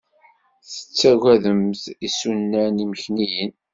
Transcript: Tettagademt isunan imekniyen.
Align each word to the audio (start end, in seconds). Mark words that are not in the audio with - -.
Tettagademt 0.71 1.81
isunan 2.07 2.75
imekniyen. 2.83 3.51